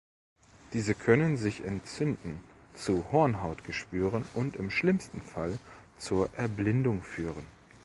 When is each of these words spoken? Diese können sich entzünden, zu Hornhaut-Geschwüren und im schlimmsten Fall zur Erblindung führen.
Diese 0.73 0.95
können 0.95 1.37
sich 1.37 1.63
entzünden, 1.63 2.43
zu 2.73 3.05
Hornhaut-Geschwüren 3.11 4.25
und 4.33 4.55
im 4.55 4.71
schlimmsten 4.71 5.21
Fall 5.21 5.59
zur 5.99 6.33
Erblindung 6.37 7.03
führen. 7.03 7.45